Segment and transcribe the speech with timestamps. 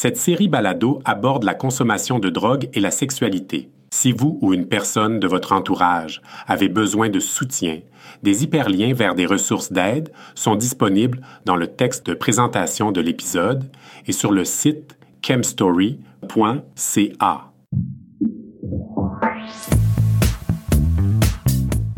[0.00, 3.68] Cette série balado aborde la consommation de drogue et la sexualité.
[3.92, 7.80] Si vous ou une personne de votre entourage avez besoin de soutien,
[8.22, 13.68] des hyperliens vers des ressources d'aide sont disponibles dans le texte de présentation de l'épisode
[14.06, 15.98] et sur le site chemstory.ca.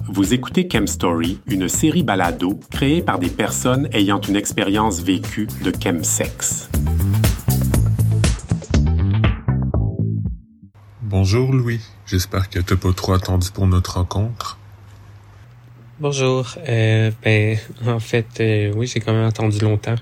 [0.04, 5.70] Vous écoutez Chemstory, une série balado créée par des personnes ayant une expérience vécue de
[5.78, 6.70] chemsex.
[11.10, 14.60] Bonjour Louis, j'espère que t'as pas trop attendu pour notre rencontre.
[15.98, 19.96] Bonjour, euh, ben en fait euh, oui j'ai quand même attendu longtemps,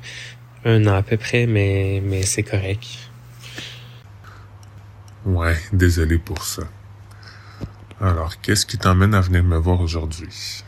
[0.66, 2.84] un an à peu près, mais mais c'est correct.
[5.24, 6.64] Ouais, désolé pour ça.
[8.02, 10.62] Alors, qu'est-ce qui t'emmène à venir me voir aujourd'hui?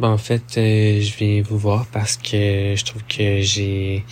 [0.00, 4.04] Ben, en fait, euh, je viens vous voir parce que je trouve que j'ai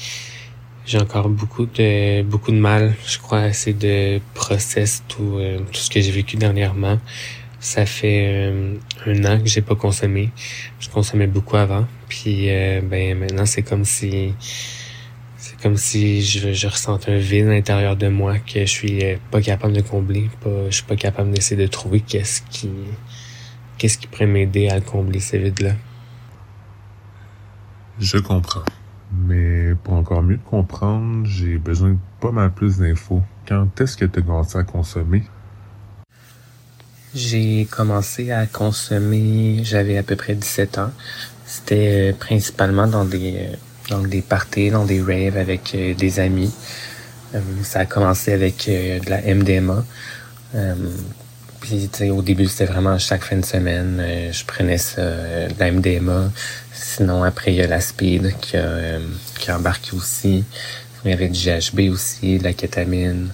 [0.89, 5.81] j'ai encore beaucoup de beaucoup de mal, je crois, essayer de process tout euh, tout
[5.81, 6.99] ce que j'ai vécu dernièrement.
[7.61, 8.75] Ça fait euh,
[9.07, 10.31] un an que j'ai pas consommé.
[10.81, 12.47] Je consommais beaucoup avant, puis
[12.83, 14.35] ben maintenant c'est comme si
[15.63, 19.17] comme si je, je ressentais un vide à l'intérieur de moi que je suis euh,
[19.31, 20.31] pas capable de combler.
[20.41, 22.71] Pas, je suis pas capable d'essayer de trouver qu'est-ce qui
[23.77, 25.73] qu'est-ce qui pourrait m'aider à combler ce vide-là.
[28.01, 28.63] Je comprends.
[29.13, 33.23] Mais pour encore mieux comprendre, j'ai besoin de pas mal plus d'infos.
[33.47, 35.23] Quand est-ce que tu as commencé à consommer?
[37.15, 40.91] J'ai commencé à consommer, j'avais à peu près 17 ans.
[41.47, 43.57] C'était euh, principalement dans des euh,
[43.89, 46.53] donc des parties, dans des raves avec euh, des amis.
[47.63, 49.85] Ça a commencé avec de la MDMA.
[51.61, 56.31] Puis au début c'était vraiment chaque fin de semaine, je prenais ça, de la MDMA.
[56.73, 58.99] Sinon après il y a la speed qui a,
[59.39, 60.45] qui a embarqué aussi.
[61.05, 63.29] Il y avait du GHB aussi, de la kétamine.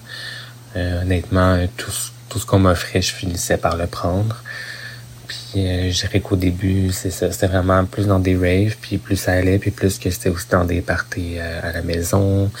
[0.75, 1.91] honnêtement, tout,
[2.29, 4.43] tout ce qu'on m'offrait, je finissais par le prendre.
[5.27, 8.97] Puis euh, je dirais qu'au début, c'est ça, c'était vraiment plus dans des raves, puis
[8.97, 12.51] plus ça allait, puis plus que c'était aussi dans des parties euh, à la maison.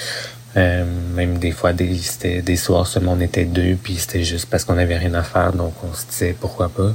[0.57, 4.49] Euh, même des fois, des, c'était des soirs seulement on était deux, puis c'était juste
[4.49, 6.93] parce qu'on avait rien à faire, donc on se disait pourquoi pas.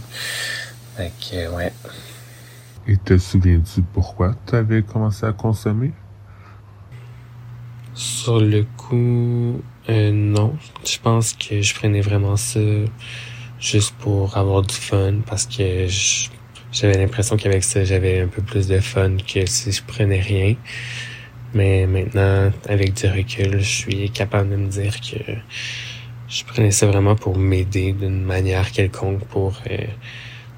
[0.97, 1.73] Fait que, ouais.
[2.89, 5.93] Et te souviens-tu pourquoi tu avais commencé à consommer?
[7.95, 10.57] Sur le coup, euh, non.
[10.85, 12.61] Je pense que je prenais vraiment ça
[13.59, 15.87] juste pour avoir du fun parce que
[16.73, 20.55] j'avais l'impression qu'avec ça, j'avais un peu plus de fun que si je prenais rien.
[21.55, 25.19] Mais maintenant, avec du recul, je suis capable de me dire que
[26.29, 29.79] je prenais ça vraiment pour m'aider d'une manière quelconque, pour euh,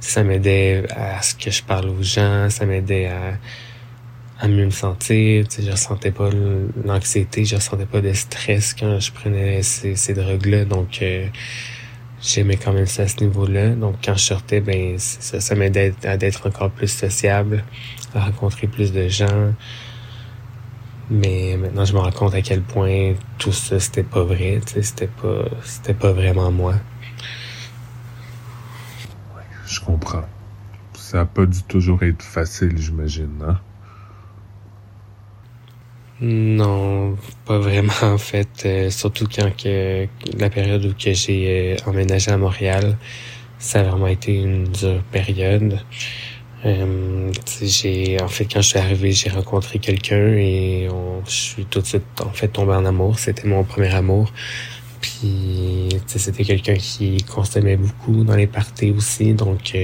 [0.00, 3.38] ça m'aidait à ce que je parle aux gens, ça m'aidait à,
[4.38, 5.48] à mieux me sentir.
[5.48, 6.28] Tu sais, je ressentais pas
[6.84, 10.66] l'anxiété, je ressentais pas de stress quand je prenais ces, ces drogues-là.
[10.66, 11.26] Donc euh,
[12.20, 13.70] j'aimais quand même ça à ce niveau-là.
[13.70, 17.64] Donc quand je sortais, ben ça, ça m'aidait à être encore plus sociable,
[18.14, 19.54] à rencontrer plus de gens.
[21.10, 25.08] Mais maintenant je me rends compte à quel point tout ça c'était pas vrai, c'était
[25.08, 26.74] pas c'était pas vraiment moi.
[29.66, 30.24] je comprends.
[30.94, 33.58] Ça a pas dû toujours être facile, j'imagine, hein?
[36.20, 38.62] Non, pas vraiment en fait.
[38.64, 40.06] Euh, surtout quand que
[40.38, 42.96] la période où que j'ai euh, emménagé à Montréal,
[43.58, 45.80] ça a vraiment été une dure période.
[46.64, 51.64] Euh, j'ai en fait quand je suis arrivé, j'ai rencontré quelqu'un et on, je suis
[51.64, 53.18] tout de suite en fait tombé en amour.
[53.18, 54.32] C'était mon premier amour.
[55.00, 59.76] Puis c'était quelqu'un qui consommait beaucoup dans les parties aussi, donc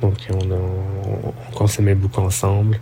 [0.00, 2.80] donc on, on, on consommait beaucoup ensemble.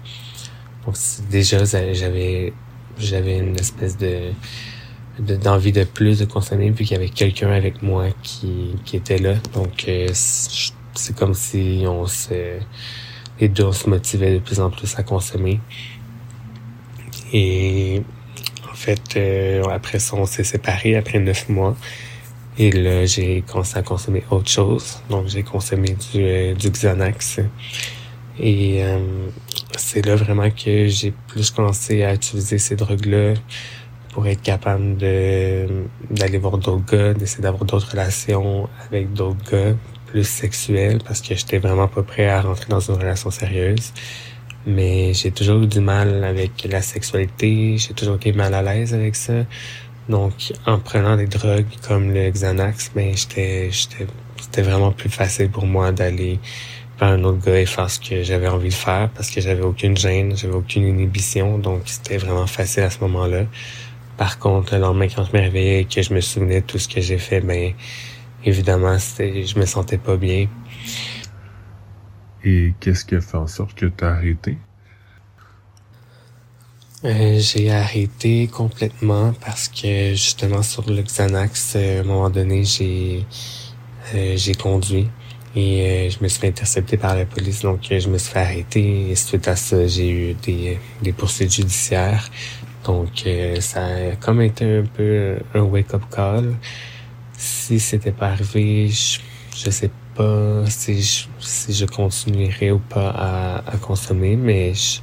[0.87, 0.97] Donc
[1.31, 2.53] déjà j'avais
[2.99, 4.31] j'avais une espèce de
[5.19, 9.19] d'envie de, plus de consommer vu qu'il y avait quelqu'un avec moi qui, qui était
[9.19, 9.35] là.
[9.55, 10.09] Donc euh,
[10.95, 12.59] c'est comme si on se
[13.41, 15.61] les deux se motivait de plus en plus à consommer.
[17.33, 18.03] Et
[18.71, 21.75] en fait, euh, après ça, on s'est séparés après neuf mois.
[22.59, 25.01] Et là, j'ai commencé à consommer autre chose.
[25.09, 27.41] Donc, j'ai consommé du, euh, du Xanax.
[28.39, 28.83] Et
[29.77, 33.35] c'est là vraiment que j'ai plus commencé à utiliser ces drogues-là
[34.11, 35.67] pour être capable de
[36.11, 39.75] d'aller voir d'autres gars, d'essayer d'avoir d'autres relations avec d'autres gars
[40.13, 43.93] plus sexuelles parce que j'étais vraiment pas prêt à rentrer dans une relation sérieuse.
[44.67, 48.95] Mais j'ai toujours eu du mal avec la sexualité, j'ai toujours été mal à l'aise
[48.95, 49.45] avec ça.
[50.09, 50.35] Donc,
[50.67, 54.07] en prenant des drogues comme le Xanax, ben, j'étais, j'étais,
[54.37, 56.39] c'était vraiment plus facile pour moi d'aller
[57.01, 59.97] un autre gars et faire ce que j'avais envie de faire parce que j'avais aucune
[59.97, 63.45] gêne, j'avais aucune inhibition, donc c'était vraiment facile à ce moment-là.
[64.17, 66.79] Par contre, le lendemain, quand je me réveillais et que je me souvenais de tout
[66.79, 67.73] ce que j'ai fait, ben
[68.45, 70.49] évidemment, je me sentais pas bien.
[72.45, 74.59] Et qu'est-ce qui a fait en sorte que tu as arrêté?
[77.05, 82.63] Euh, j'ai arrêté complètement parce que justement sur le Xanax, euh, à un moment donné,
[82.65, 83.27] j'ai
[84.15, 85.09] euh, j'ai conduit
[85.57, 89.11] et je me suis fait intercepter par la police, donc je me suis fait arrêter.
[89.11, 92.31] Et suite à ça, j'ai eu des, des poursuites judiciaires.
[92.85, 93.25] Donc
[93.61, 96.55] ça a comme été un peu un wake-up call.
[97.63, 99.21] Si c'était pas arrivé, je,
[99.57, 105.01] je sais pas si je, si je continuerais ou pas à, à consommer, mais je,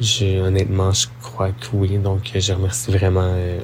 [0.00, 1.98] je, honnêtement, je crois que oui.
[1.98, 3.60] Donc, je remercie vraiment euh,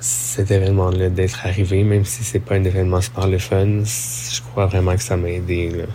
[0.00, 3.84] cet événement-là d'être arrivé, même si c'est pas un événement super le fun.
[3.84, 5.86] Je crois vraiment que ça m'a aidé.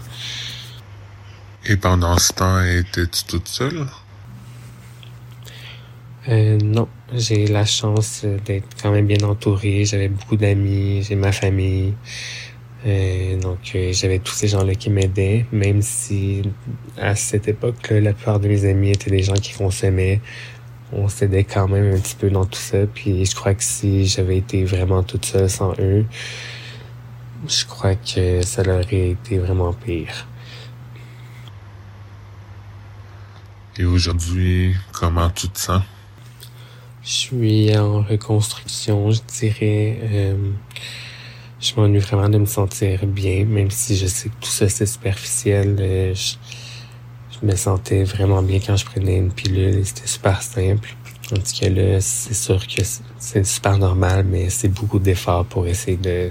[1.65, 3.85] Et pendant ce temps, étais-tu toute seule?
[6.29, 9.85] Euh, non, j'ai la chance d'être quand même bien entouré.
[9.85, 11.93] J'avais beaucoup d'amis, j'ai ma famille.
[12.85, 16.43] Euh, donc euh, j'avais tous ces gens-là qui m'aidaient, même si
[16.97, 20.21] à cette époque-là, la plupart de mes amis étaient des gens qui consommaient.
[20.93, 22.85] On s'aidait quand même un petit peu dans tout ça.
[22.93, 26.05] Puis je crois que si j'avais été vraiment toute seule sans eux,
[27.47, 30.27] je crois que ça aurait été vraiment pire.
[33.79, 35.83] Et aujourd'hui, comment tu te sens?
[37.07, 39.97] Je suis en reconstruction, je dirais.
[40.03, 40.51] Euh,
[41.57, 44.85] je m'ennuie vraiment de me sentir bien, même si je sais que tout ça c'est
[44.85, 45.77] superficiel.
[45.79, 50.97] Euh, je, me sentais vraiment bien quand je prenais une pilule c'était super simple.
[51.29, 52.81] Tout cas là, c'est sûr que
[53.19, 56.29] c'est super normal, mais c'est beaucoup d'efforts pour essayer de,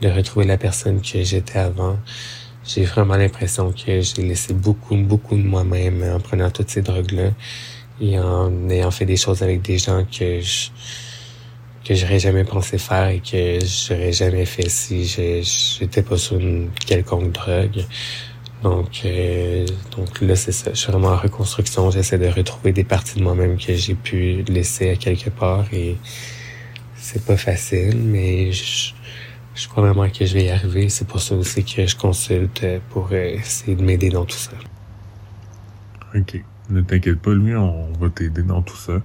[0.00, 1.98] de retrouver la personne que j'étais avant.
[2.64, 7.32] J'ai vraiment l'impression que j'ai laissé beaucoup, beaucoup de moi-même en prenant toutes ces drogues-là
[8.00, 10.68] et en ayant fait des choses avec des gens que je
[11.84, 16.70] que j'aurais jamais pensé faire et que j'aurais jamais fait si j'étais pas sur une
[16.86, 17.84] quelconque drogue.
[18.62, 19.66] Donc, euh,
[19.96, 20.70] donc là, c'est ça.
[20.72, 21.90] Je suis vraiment en reconstruction.
[21.90, 25.96] J'essaie de retrouver des parties de moi-même que j'ai pu laisser à quelque part et
[26.96, 28.92] c'est pas facile, mais je,
[29.54, 30.90] je crois vraiment que je vais y arriver.
[30.90, 34.52] C'est pour ça aussi que je consulte pour essayer de m'aider dans tout ça.
[36.14, 36.44] OK.
[36.70, 39.02] Ne t'inquiète pas, lui, on va t'aider dans tout ça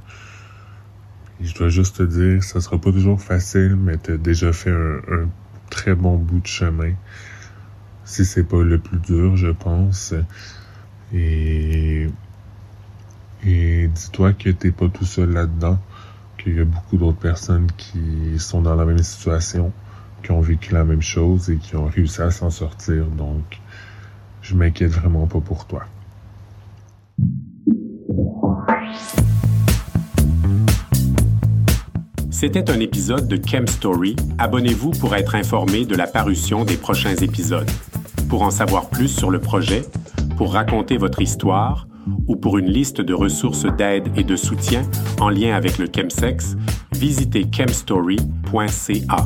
[1.41, 4.71] je dois juste te dire, ça sera pas toujours facile, mais tu as déjà fait
[4.71, 5.27] un,
[5.69, 6.93] très bon bout de chemin.
[8.05, 10.13] Si c'est pas le plus dur, je pense.
[11.13, 12.07] Et,
[13.45, 15.79] et dis-toi que t'es pas tout seul là-dedans,
[16.37, 19.73] qu'il y a beaucoup d'autres personnes qui sont dans la même situation,
[20.23, 23.05] qui ont vécu la même chose et qui ont réussi à s'en sortir.
[23.07, 23.59] Donc,
[24.41, 25.85] je m'inquiète vraiment pas pour toi.
[32.29, 34.15] C'était un épisode de Chem Story.
[34.37, 37.69] Abonnez-vous pour être informé de la parution des prochains épisodes.
[38.29, 39.83] Pour en savoir plus sur le projet,
[40.37, 41.87] pour raconter votre histoire
[42.27, 44.83] ou pour une liste de ressources d'aide et de soutien
[45.19, 46.55] en lien avec le chemsex,
[46.91, 49.25] visitez chemstory.ca.